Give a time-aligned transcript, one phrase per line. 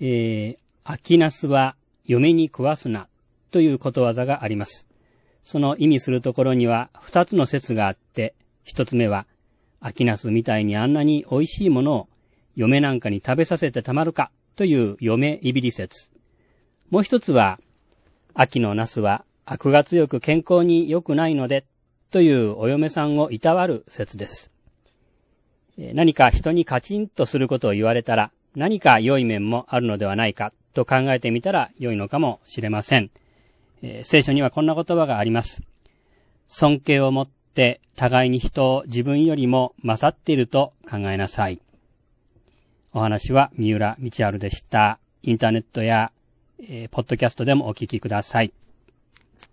[0.00, 3.08] えー、秋ナスは嫁に食わすな
[3.50, 4.86] ということわざがあります。
[5.42, 9.26] その意味するところには二つの説があって、一つ目は、
[9.80, 12.08] 秋ナスみたいにあんなに美味しいものを
[12.56, 16.10] 嫁なんかに食べさせてたまるかという嫁いびり説。
[16.90, 17.58] もう一つは、
[18.34, 21.64] 秋のナスは悪が強く健康に良くないので
[22.10, 24.50] というお嫁さんをいたわる説です。
[25.78, 33.10] 何か人にカチンとすることを言われたら何か良い面もあるのではないかと考えてみたら良いのかもしれません。
[34.02, 35.62] 聖書にはこんな言葉があります。
[36.48, 41.60] 尊敬を持って互いに人を自分よりも勝っていると考えなさい。
[42.94, 44.98] お話は三浦道春でした。
[45.22, 46.12] インターネットや、
[46.58, 48.54] えー、ポッドキャストでもお聞きください。